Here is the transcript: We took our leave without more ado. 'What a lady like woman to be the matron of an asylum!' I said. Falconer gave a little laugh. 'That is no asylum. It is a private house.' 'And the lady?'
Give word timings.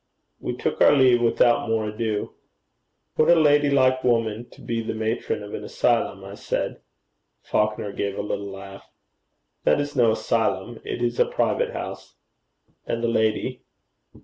We 0.39 0.55
took 0.57 0.81
our 0.81 0.93
leave 0.93 1.21
without 1.21 1.69
more 1.69 1.87
ado. 1.89 2.33
'What 3.17 3.29
a 3.29 3.35
lady 3.35 3.69
like 3.69 4.03
woman 4.03 4.49
to 4.49 4.59
be 4.59 4.81
the 4.81 4.95
matron 4.95 5.43
of 5.43 5.53
an 5.53 5.63
asylum!' 5.63 6.25
I 6.25 6.33
said. 6.33 6.81
Falconer 7.43 7.91
gave 7.91 8.17
a 8.17 8.21
little 8.23 8.49
laugh. 8.49 8.89
'That 9.63 9.79
is 9.79 9.95
no 9.95 10.13
asylum. 10.13 10.79
It 10.83 11.03
is 11.03 11.19
a 11.19 11.25
private 11.27 11.73
house.' 11.73 12.15
'And 12.87 13.03
the 13.03 13.09
lady?' 13.09 13.61